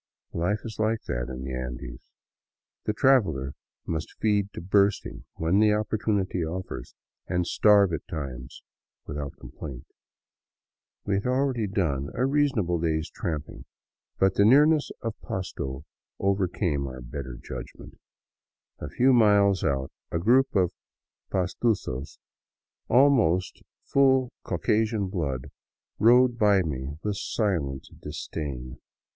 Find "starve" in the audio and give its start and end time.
7.45-7.93